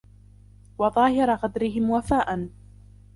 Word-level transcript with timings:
وَظَاهِرَ 0.77 1.29
غَدْرِهِمْ 1.35 1.89
وَفَاءً 1.91 2.49